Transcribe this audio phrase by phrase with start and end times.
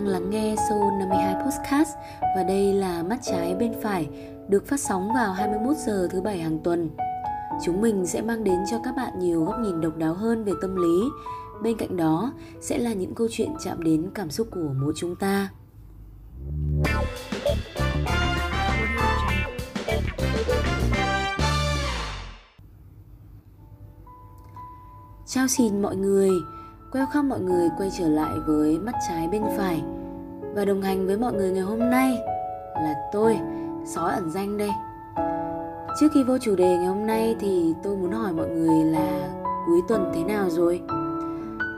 [0.00, 1.88] đang lắng nghe Soul 52 Podcast
[2.36, 4.08] và đây là Mắt trái bên phải
[4.48, 6.90] được phát sóng vào 21 giờ thứ bảy hàng tuần.
[7.64, 10.52] Chúng mình sẽ mang đến cho các bạn nhiều góc nhìn độc đáo hơn về
[10.60, 11.10] tâm lý.
[11.62, 15.16] Bên cạnh đó sẽ là những câu chuyện chạm đến cảm xúc của mỗi chúng
[15.16, 15.48] ta.
[25.26, 26.30] Chào xin mọi người,
[26.92, 29.82] welcome mọi người quay trở lại với mắt trái bên phải
[30.54, 32.18] Và đồng hành với mọi người ngày hôm nay
[32.74, 33.38] là tôi,
[33.84, 34.70] sói ẩn danh đây
[36.00, 39.28] Trước khi vô chủ đề ngày hôm nay thì tôi muốn hỏi mọi người là
[39.66, 40.82] cuối tuần thế nào rồi?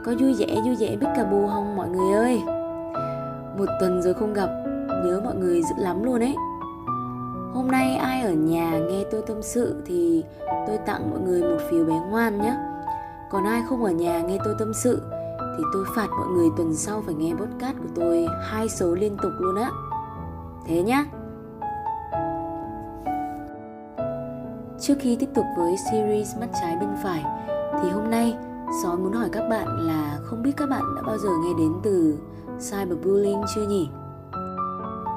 [0.05, 2.41] Có vui vẻ vui vẻ biết cà bù không mọi người ơi?
[3.57, 4.49] Một tuần rồi không gặp,
[5.05, 6.35] nhớ mọi người dữ lắm luôn ấy
[7.53, 10.23] Hôm nay ai ở nhà nghe tôi tâm sự thì
[10.67, 12.72] tôi tặng mọi người một phiếu bé ngoan nhé
[13.33, 15.01] còn ai không ở nhà nghe tôi tâm sự,
[15.57, 19.17] thì tôi phạt mọi người tuần sau phải nghe podcast của tôi hai số liên
[19.21, 19.71] tục luôn á.
[20.65, 21.05] Thế nhá.
[24.79, 27.23] Trước khi tiếp tục với series mắt trái bên phải,
[27.81, 28.35] thì hôm nay
[28.83, 31.73] sói muốn hỏi các bạn là không biết các bạn đã bao giờ nghe đến
[31.83, 32.17] từ
[32.71, 33.89] cyberbullying chưa nhỉ?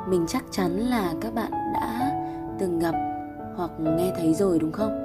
[0.09, 2.13] Mình chắc chắn là các bạn đã
[2.59, 2.95] từng gặp
[3.57, 5.03] hoặc nghe thấy rồi đúng không?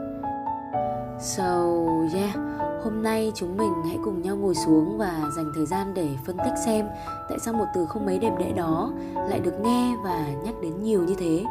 [1.20, 1.68] So,
[2.14, 2.61] yeah.
[2.84, 6.38] Hôm nay chúng mình hãy cùng nhau ngồi xuống và dành thời gian để phân
[6.38, 6.86] tích xem
[7.30, 10.84] tại sao một từ không mấy đẹp đẽ đó lại được nghe và nhắc đến
[10.84, 11.46] nhiều như thế.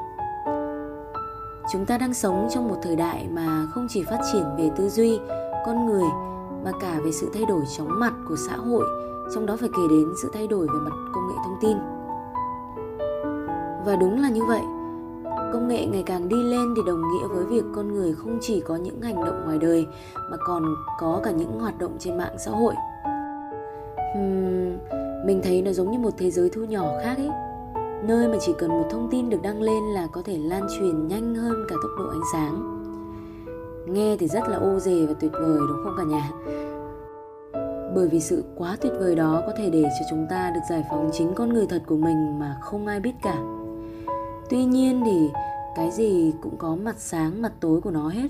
[1.72, 4.88] Chúng ta đang sống trong một thời đại mà không chỉ phát triển về tư
[4.88, 5.18] duy,
[5.66, 6.08] con người
[6.64, 8.84] mà cả về sự thay đổi chóng mặt của xã hội,
[9.34, 11.76] trong đó phải kể đến sự thay đổi về mặt công nghệ thông tin.
[13.86, 14.62] Và đúng là như vậy,
[15.52, 18.60] công nghệ ngày càng đi lên thì đồng nghĩa với việc con người không chỉ
[18.60, 19.86] có những hành động ngoài đời
[20.30, 20.64] mà còn
[20.98, 22.74] có cả những hoạt động trên mạng xã hội.
[24.14, 24.78] Hmm,
[25.26, 27.30] mình thấy nó giống như một thế giới thu nhỏ khác ấy.
[28.04, 31.08] Nơi mà chỉ cần một thông tin được đăng lên là có thể lan truyền
[31.08, 32.76] nhanh hơn cả tốc độ ánh sáng.
[33.86, 36.30] Nghe thì rất là ô dề và tuyệt vời đúng không cả nhà?
[37.94, 40.84] Bởi vì sự quá tuyệt vời đó có thể để cho chúng ta được giải
[40.90, 43.59] phóng chính con người thật của mình mà không ai biết cả
[44.50, 45.30] tuy nhiên thì
[45.76, 48.28] cái gì cũng có mặt sáng, mặt tối của nó hết.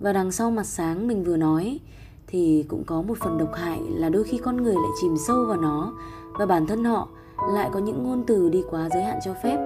[0.00, 1.80] Và đằng sau mặt sáng mình vừa nói
[2.26, 5.44] thì cũng có một phần độc hại là đôi khi con người lại chìm sâu
[5.48, 5.92] vào nó
[6.38, 7.08] và bản thân họ
[7.52, 9.56] lại có những ngôn từ đi quá giới hạn cho phép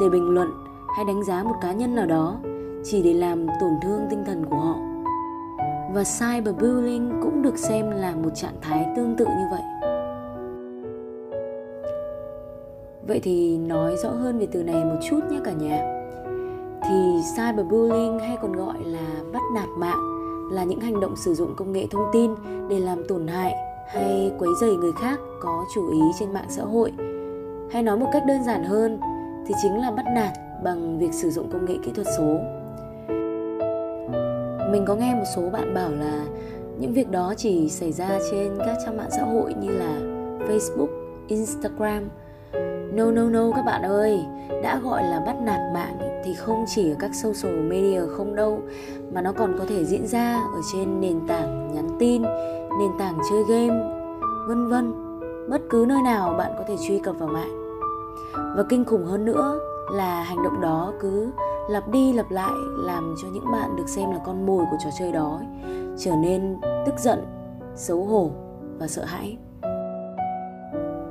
[0.00, 0.50] để bình luận
[0.96, 2.36] hay đánh giá một cá nhân nào đó
[2.84, 4.76] chỉ để làm tổn thương tinh thần của họ.
[5.94, 9.87] Và cyberbullying cũng được xem là một trạng thái tương tự như vậy.
[13.08, 16.04] Vậy thì nói rõ hơn về từ này một chút nhé cả nhà.
[16.82, 19.98] Thì cyberbullying hay còn gọi là bắt nạt mạng
[20.52, 22.30] là những hành động sử dụng công nghệ thông tin
[22.68, 23.54] để làm tổn hại
[23.88, 26.92] hay quấy rầy người khác có chủ ý trên mạng xã hội.
[27.70, 29.00] Hay nói một cách đơn giản hơn
[29.46, 30.32] thì chính là bắt nạt
[30.64, 32.38] bằng việc sử dụng công nghệ kỹ thuật số.
[34.72, 36.24] Mình có nghe một số bạn bảo là
[36.78, 40.00] những việc đó chỉ xảy ra trên các trang mạng xã hội như là
[40.48, 40.88] Facebook,
[41.28, 42.08] Instagram
[42.92, 44.24] No no no các bạn ơi,
[44.62, 48.60] đã gọi là bắt nạt mạng thì không chỉ ở các social media không đâu
[49.12, 52.22] mà nó còn có thể diễn ra ở trên nền tảng nhắn tin,
[52.78, 53.84] nền tảng chơi game,
[54.48, 54.92] vân vân.
[55.50, 57.82] Bất cứ nơi nào bạn có thể truy cập vào mạng.
[58.56, 59.60] Và kinh khủng hơn nữa
[59.92, 61.30] là hành động đó cứ
[61.70, 64.90] lặp đi lặp lại làm cho những bạn được xem là con mồi của trò
[64.98, 65.40] chơi đó
[65.98, 66.56] trở nên
[66.86, 67.24] tức giận,
[67.74, 68.30] xấu hổ
[68.78, 69.36] và sợ hãi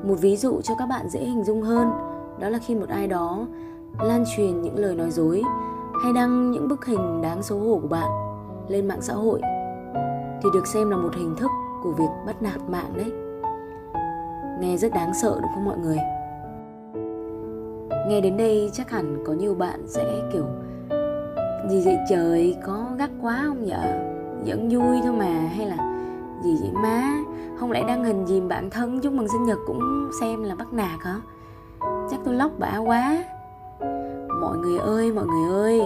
[0.08, 1.92] một ví dụ cho các bạn dễ hình dung hơn,
[2.40, 3.48] đó là khi một ai đó
[4.02, 5.44] lan truyền những lời nói dối
[6.04, 8.10] hay đăng những bức hình đáng xấu hổ của bạn
[8.68, 9.42] lên mạng xã hội
[10.44, 11.52] thì được xem là một hình thức
[11.84, 13.12] của việc bắt nạt mạng đấy.
[14.60, 15.98] Nghe rất đáng sợ đúng không mọi người?
[18.08, 20.46] Nghe đến đây chắc hẳn có nhiều bạn sẽ kiểu,
[21.70, 23.82] gì vậy trời, có gắt quá không nhở?
[24.46, 25.78] Vẫn vui thôi mà, hay là
[26.44, 27.24] gì vậy má?
[27.60, 30.74] Không lẽ đăng hình dìm bạn thân chúc mừng sinh nhật cũng xem là bắt
[30.74, 31.22] nạt hả?
[32.12, 33.24] Chắc tôi lóc bả quá.
[34.42, 35.82] Mọi người ơi, mọi người ơi,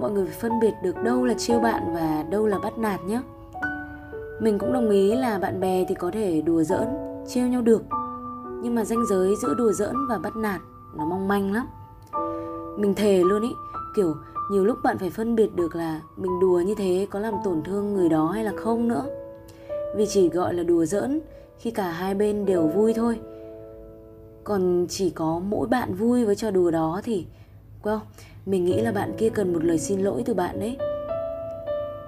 [0.00, 3.00] mọi người phải phân biệt được đâu là trêu bạn và đâu là bắt nạt
[3.04, 3.20] nhé.
[4.40, 6.88] Mình cũng đồng ý là bạn bè thì có thể đùa giỡn,
[7.28, 7.82] trêu nhau được.
[8.62, 10.60] Nhưng mà ranh giới giữa đùa giỡn và bắt nạt
[10.96, 11.66] nó mong manh lắm.
[12.78, 13.48] Mình thề luôn ý,
[13.96, 14.14] kiểu
[14.50, 17.62] nhiều lúc bạn phải phân biệt được là mình đùa như thế có làm tổn
[17.62, 19.04] thương người đó hay là không nữa
[19.96, 21.20] vì chỉ gọi là đùa giỡn,
[21.58, 23.18] khi cả hai bên đều vui thôi.
[24.44, 27.26] Còn chỉ có mỗi bạn vui với trò đùa đó thì,
[27.82, 27.98] well,
[28.46, 30.76] mình nghĩ là bạn kia cần một lời xin lỗi từ bạn đấy.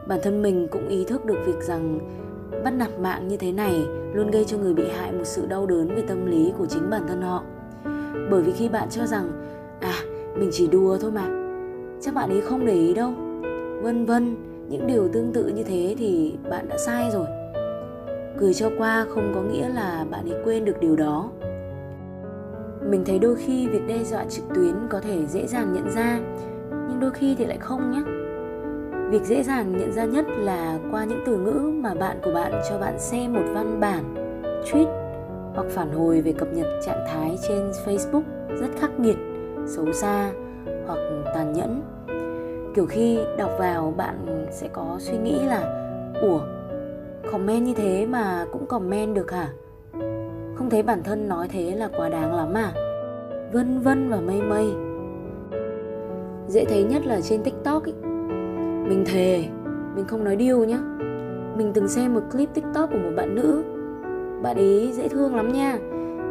[0.08, 1.99] Bản thân mình cũng ý thức được việc rằng
[2.64, 3.75] bắt nạt mạng như thế này
[4.14, 6.90] luôn gây cho người bị hại một sự đau đớn về tâm lý của chính
[6.90, 7.43] bản thân họ.
[8.31, 9.31] Bởi vì khi bạn cho rằng
[9.81, 9.94] à
[10.37, 11.29] mình chỉ đùa thôi mà,
[12.00, 13.12] chắc bạn ấy không để ý đâu.
[13.82, 14.37] Vân vân,
[14.69, 17.26] những điều tương tự như thế thì bạn đã sai rồi
[18.40, 21.31] cười cho qua không có nghĩa là bạn ấy quên được điều đó.
[22.90, 26.20] Mình thấy đôi khi việc đe dọa trực tuyến có thể dễ dàng nhận ra,
[26.70, 28.02] nhưng đôi khi thì lại không nhé.
[29.11, 32.52] Việc dễ dàng nhận ra nhất là qua những từ ngữ mà bạn của bạn
[32.69, 34.87] cho bạn xem một văn bản, tweet
[35.55, 38.23] hoặc phản hồi về cập nhật trạng thái trên facebook
[38.61, 39.17] rất khắc nghiệt,
[39.67, 40.31] xấu xa
[40.87, 40.99] hoặc
[41.35, 41.82] tàn nhẫn.
[42.75, 45.85] Kiểu khi đọc vào bạn sẽ có suy nghĩ là,
[46.23, 46.40] ủa
[47.33, 49.49] comment như thế mà cũng comment được hả?
[50.55, 52.73] Không thấy bản thân nói thế là quá đáng lắm à?
[53.53, 54.67] Vân vân và mây mây.
[56.49, 57.93] Dễ thấy nhất là trên tiktok ý.
[58.89, 59.45] mình thề,
[59.97, 60.79] mình không nói điêu nhá.
[61.57, 63.63] Mình từng xem một clip tiktok của một bạn nữ.
[64.43, 65.79] Bạn ấy dễ thương lắm nha,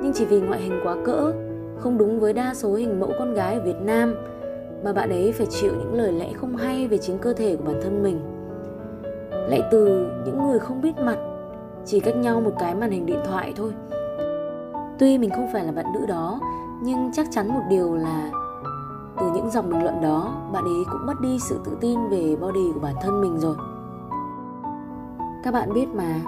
[0.02, 1.34] nhưng chỉ vì ngoại hình quá cỡ,
[1.78, 4.16] không đúng với đa số hình mẫu con gái ở việt nam,
[4.84, 7.64] mà bạn ấy phải chịu những lời lẽ không hay về chính cơ thể của
[7.64, 8.20] bản thân mình
[9.48, 11.18] lại từ những người không biết mặt,
[11.86, 13.74] chỉ cách nhau một cái màn hình điện thoại thôi.
[15.00, 16.40] Tuy mình không phải là bạn nữ đó,
[16.82, 18.32] nhưng chắc chắn một điều là
[19.20, 22.36] từ những dòng bình luận đó, bạn ấy cũng mất đi sự tự tin về
[22.42, 23.56] body của bản thân mình rồi.
[25.44, 26.22] Các bạn biết mà,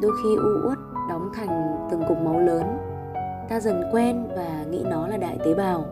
[0.00, 2.78] đôi khi u uất đóng thành từng cục máu lớn.
[3.48, 5.84] Ta dần quen và nghĩ nó là đại tế bào.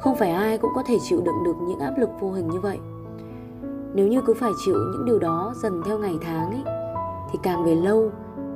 [0.00, 2.60] Không phải ai cũng có thể chịu đựng được những áp lực vô hình như
[2.60, 2.78] vậy
[3.94, 6.62] nếu như cứ phải chịu những điều đó dần theo ngày tháng ấy
[7.32, 8.10] thì càng về lâu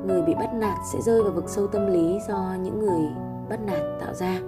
[0.06, 3.00] người bị bắt nạt sẽ rơi vào vực sâu tâm lý do những người
[3.48, 4.40] bắt nạt tạo ra.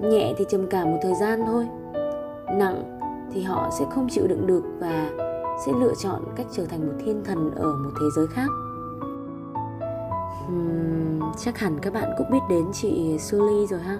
[0.00, 1.68] Nhẹ thì trầm cảm một thời gian thôi
[2.58, 2.98] nặng
[3.32, 5.10] thì họ sẽ không chịu đựng được và
[5.66, 8.48] sẽ lựa chọn cách trở thành một thiên thần ở một thế giới khác.
[10.46, 13.98] Uhm, chắc hẳn các bạn cũng biết đến chị Suli rồi ha.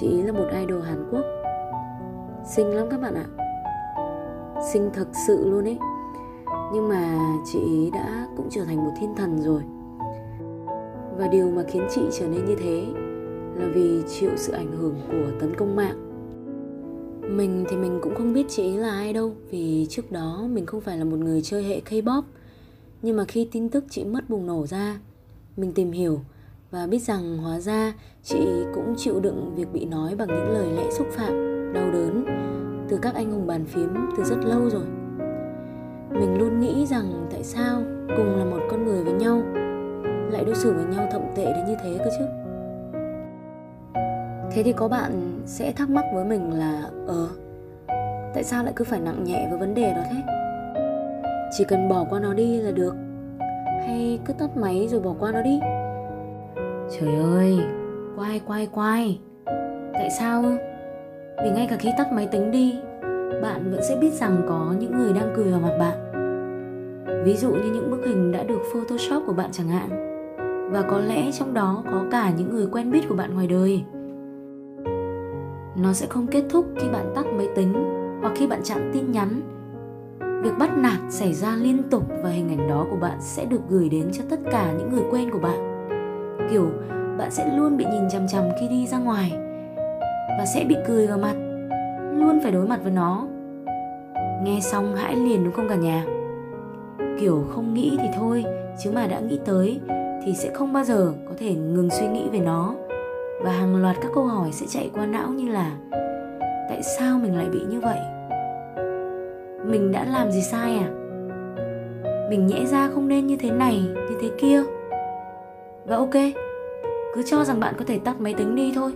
[0.00, 1.24] Chị là một idol Hàn Quốc.
[2.56, 3.41] Xinh lắm các bạn ạ
[4.72, 5.78] xinh thực sự luôn ấy.
[6.74, 9.62] Nhưng mà chị ý đã cũng trở thành một thiên thần rồi.
[11.18, 12.86] Và điều mà khiến chị trở nên như thế
[13.54, 16.08] là vì chịu sự ảnh hưởng của tấn công mạng.
[17.36, 20.66] Mình thì mình cũng không biết chị ấy là ai đâu, vì trước đó mình
[20.66, 22.22] không phải là một người chơi hệ K-pop.
[23.02, 24.98] Nhưng mà khi tin tức chị mất bùng nổ ra,
[25.56, 26.20] mình tìm hiểu
[26.70, 27.92] và biết rằng hóa ra
[28.22, 28.38] chị
[28.74, 31.32] cũng chịu đựng việc bị nói bằng những lời lẽ xúc phạm,
[31.72, 32.11] đau đớn
[33.02, 34.84] các anh hùng bàn phím từ rất lâu rồi.
[36.10, 37.82] Mình luôn nghĩ rằng tại sao
[38.16, 39.42] cùng là một con người với nhau,
[40.30, 42.24] lại đối xử với nhau thậm tệ đến như thế cơ chứ?
[44.50, 47.28] Thế thì có bạn sẽ thắc mắc với mình là ờ
[48.34, 50.22] tại sao lại cứ phải nặng nhẹ với vấn đề đó thế?
[51.58, 52.94] Chỉ cần bỏ qua nó đi là được.
[53.86, 55.60] Hay cứ tắt máy rồi bỏ qua nó đi?
[57.00, 57.58] Trời ơi,
[58.16, 59.20] quay quay quay.
[59.92, 60.42] Tại sao?
[61.44, 62.80] Vì ngay cả khi tắt máy tính đi
[63.42, 66.12] bạn vẫn sẽ biết rằng có những người đang cười vào mặt bạn.
[67.24, 69.88] Ví dụ như những bức hình đã được photoshop của bạn chẳng hạn.
[70.72, 73.84] Và có lẽ trong đó có cả những người quen biết của bạn ngoài đời.
[75.76, 77.72] Nó sẽ không kết thúc khi bạn tắt máy tính
[78.20, 79.40] hoặc khi bạn chặn tin nhắn.
[80.42, 83.60] Việc bắt nạt xảy ra liên tục và hình ảnh đó của bạn sẽ được
[83.68, 85.88] gửi đến cho tất cả những người quen của bạn.
[86.50, 86.70] Kiểu,
[87.18, 89.32] bạn sẽ luôn bị nhìn chằm chằm khi đi ra ngoài.
[90.38, 91.51] Và sẽ bị cười vào mặt
[92.18, 93.26] luôn phải đối mặt với nó.
[94.44, 96.04] Nghe xong hãi liền đúng không cả nhà?
[97.20, 98.44] Kiểu không nghĩ thì thôi,
[98.84, 99.80] chứ mà đã nghĩ tới
[100.24, 102.74] thì sẽ không bao giờ có thể ngừng suy nghĩ về nó.
[103.44, 105.70] Và hàng loạt các câu hỏi sẽ chạy qua não như là,
[106.68, 107.98] tại sao mình lại bị như vậy?
[109.66, 110.88] Mình đã làm gì sai à?
[112.30, 114.62] Mình nhẽ ra không nên như thế này, như thế kia.
[115.86, 116.14] Và ok,
[117.14, 118.92] cứ cho rằng bạn có thể tắt máy tính đi thôi.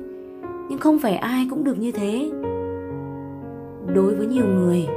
[0.69, 2.31] Nhưng không phải ai cũng được như thế
[3.97, 4.89] đối với nhiều người,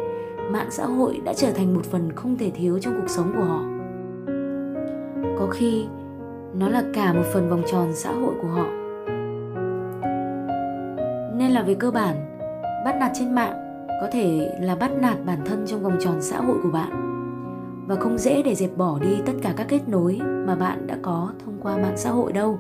[0.51, 3.44] mạng xã hội đã trở thành một phần không thể thiếu trong cuộc sống của
[3.44, 3.63] họ.
[5.39, 5.86] Có khi,
[6.53, 8.65] nó là cả một phần vòng tròn xã hội của họ.
[11.38, 12.15] Nên là về cơ bản,
[12.86, 13.53] bắt nạt trên mạng
[14.01, 16.91] có thể là bắt nạt bản thân trong vòng tròn xã hội của bạn.
[17.88, 20.98] Và không dễ để dẹp bỏ đi tất cả các kết nối mà bạn đã
[21.01, 22.60] có thông qua mạng xã hội đâu.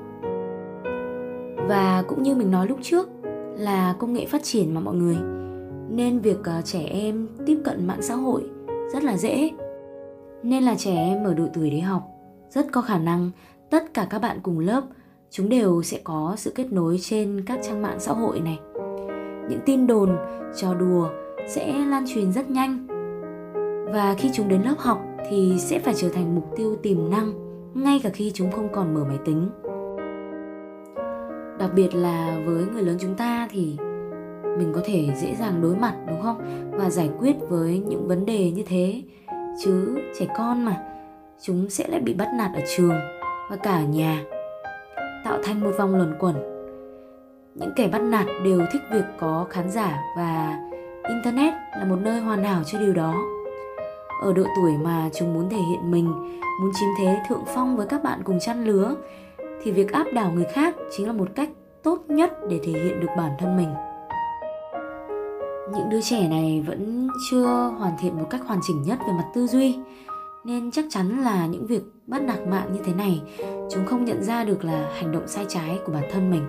[1.67, 3.09] Và cũng như mình nói lúc trước
[3.57, 5.17] là công nghệ phát triển mà mọi người
[5.89, 8.49] nên việc ờ, trẻ em tiếp cận mạng xã hội
[8.93, 9.51] rất là dễ.
[10.43, 12.03] Nên là trẻ em ở độ tuổi đi học
[12.49, 13.31] rất có khả năng
[13.69, 14.83] tất cả các bạn cùng lớp
[15.31, 18.59] chúng đều sẽ có sự kết nối trên các trang mạng xã hội này.
[19.49, 20.17] Những tin đồn,
[20.55, 21.09] trò đùa
[21.47, 22.87] sẽ lan truyền rất nhanh.
[23.93, 27.33] Và khi chúng đến lớp học thì sẽ phải trở thành mục tiêu tiềm năng
[27.73, 29.49] ngay cả khi chúng không còn mở máy tính.
[31.59, 33.77] Đặc biệt là với người lớn chúng ta thì
[34.59, 36.71] mình có thể dễ dàng đối mặt, đúng không?
[36.71, 39.01] Và giải quyết với những vấn đề như thế.
[39.63, 40.77] Chứ trẻ con mà,
[41.41, 42.99] chúng sẽ lại bị bắt nạt ở trường
[43.49, 44.23] và cả ở nhà,
[45.25, 46.35] tạo thành một vòng luẩn quẩn.
[47.55, 50.59] Những kẻ bắt nạt đều thích việc có khán giả và
[51.07, 53.15] internet là một nơi hoàn hảo cho điều đó.
[54.21, 56.05] Ở độ tuổi mà chúng muốn thể hiện mình,
[56.61, 58.95] muốn chiếm thế thượng phong với các bạn cùng chăn lứa,
[59.63, 61.49] thì việc áp đảo người khác chính là một cách
[61.83, 63.69] tốt nhất để thể hiện được bản thân mình
[65.73, 69.25] những đứa trẻ này vẫn chưa hoàn thiện một cách hoàn chỉnh nhất về mặt
[69.35, 69.75] tư duy,
[70.45, 73.21] nên chắc chắn là những việc bắt nạt mạng như thế này,
[73.69, 76.43] chúng không nhận ra được là hành động sai trái của bản thân mình.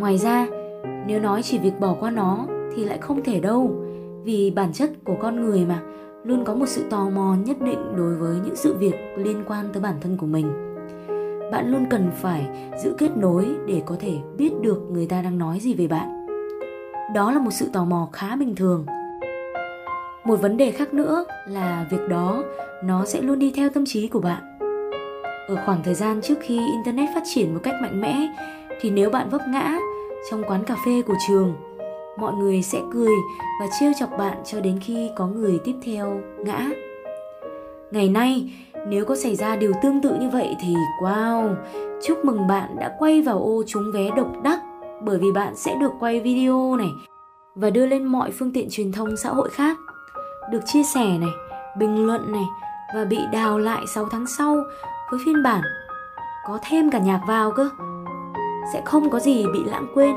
[0.00, 0.46] Ngoài ra,
[1.06, 2.46] nếu nói chỉ việc bỏ qua nó
[2.76, 3.84] thì lại không thể đâu,
[4.24, 5.82] vì bản chất của con người mà,
[6.24, 9.66] luôn có một sự tò mò nhất định đối với những sự việc liên quan
[9.72, 10.52] tới bản thân của mình.
[11.52, 15.38] Bạn luôn cần phải giữ kết nối để có thể biết được người ta đang
[15.38, 16.19] nói gì về bạn
[17.14, 18.86] đó là một sự tò mò khá bình thường.
[20.24, 22.42] Một vấn đề khác nữa là việc đó,
[22.84, 24.58] nó sẽ luôn đi theo tâm trí của bạn.
[25.48, 28.28] Ở khoảng thời gian trước khi internet phát triển một cách mạnh mẽ,
[28.80, 29.78] thì nếu bạn vấp ngã
[30.30, 31.54] trong quán cà phê của trường,
[32.18, 33.14] mọi người sẽ cười
[33.60, 36.70] và trêu chọc bạn cho đến khi có người tiếp theo ngã.
[37.90, 38.52] Ngày nay,
[38.88, 41.54] nếu có xảy ra điều tương tự như vậy thì, wow,
[42.02, 44.60] chúc mừng bạn đã quay vào ô trúng vé độc đắc
[45.00, 46.90] bởi vì bạn sẽ được quay video này
[47.54, 49.78] và đưa lên mọi phương tiện truyền thông xã hội khác.
[50.50, 51.30] Được chia sẻ này,
[51.78, 52.44] bình luận này
[52.94, 54.56] và bị đào lại 6 tháng sau
[55.10, 55.62] với phiên bản
[56.46, 57.70] có thêm cả nhạc vào cơ.
[58.72, 60.14] Sẽ không có gì bị lãng quên,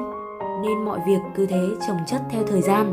[0.62, 2.92] nên mọi việc cứ thế chồng chất theo thời gian.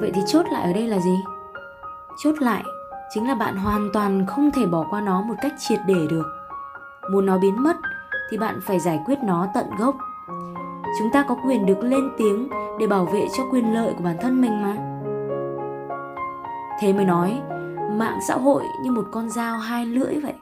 [0.00, 1.16] Vậy thì chốt lại ở đây là gì?
[2.24, 2.62] Chốt lại
[3.14, 6.26] chính là bạn hoàn toàn không thể bỏ qua nó một cách triệt để được.
[7.10, 7.76] Muốn nó biến mất
[8.30, 9.96] thì bạn phải giải quyết nó tận gốc.
[10.98, 12.48] Chúng ta có quyền được lên tiếng
[12.80, 14.76] để bảo vệ cho quyền lợi của bản thân mình mà.
[16.80, 17.40] Thế mới nói,
[17.92, 20.34] mạng xã hội như một con dao hai lưỡi vậy.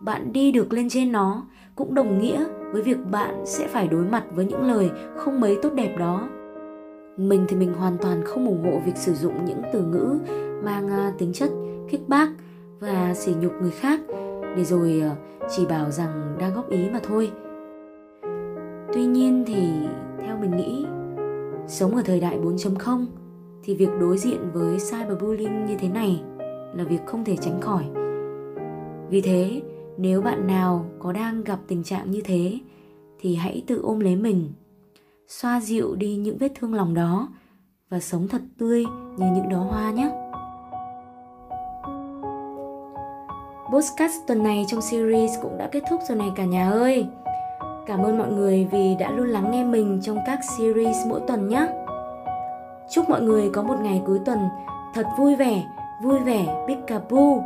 [0.00, 1.42] Bạn đi được lên trên nó
[1.74, 5.58] cũng đồng nghĩa với việc bạn sẽ phải đối mặt với những lời không mấy
[5.62, 6.28] tốt đẹp đó.
[7.16, 10.18] Mình thì mình hoàn toàn không ủng hộ việc sử dụng những từ ngữ
[10.64, 11.50] mang à, tính chất
[11.88, 12.28] khích bác
[12.80, 14.00] và sỉ nhục người khác
[14.56, 15.16] để rồi ờ,
[15.48, 17.30] chỉ bảo rằng đang góp ý mà thôi.
[18.92, 19.70] Tuy nhiên thì,
[20.18, 20.86] theo mình nghĩ,
[21.66, 23.06] sống ở thời đại 4.0
[23.62, 26.22] thì việc đối diện với cyberbullying như thế này
[26.74, 27.84] là việc không thể tránh khỏi.
[29.10, 29.62] Vì thế,
[29.98, 32.58] nếu bạn nào có đang gặp tình trạng như thế
[33.20, 34.52] thì hãy tự ôm lấy mình,
[35.28, 37.28] xoa dịu đi những vết thương lòng đó
[37.88, 38.84] và sống thật tươi
[39.16, 40.29] như những đóa hoa nhé.
[43.72, 47.06] Postcast tuần này trong series cũng đã kết thúc rồi này cả nhà ơi
[47.86, 51.48] Cảm ơn mọi người vì đã luôn lắng nghe mình trong các series mỗi tuần
[51.48, 51.68] nhé
[52.90, 54.38] Chúc mọi người có một ngày cuối tuần
[54.94, 55.62] thật vui vẻ,
[56.02, 57.42] vui vẻ, big capu.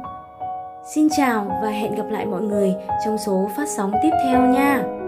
[0.94, 5.03] Xin chào và hẹn gặp lại mọi người trong số phát sóng tiếp theo nha.